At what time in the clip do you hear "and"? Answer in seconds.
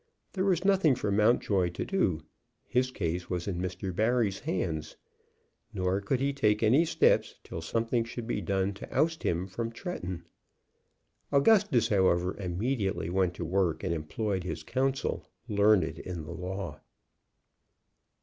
13.83-13.93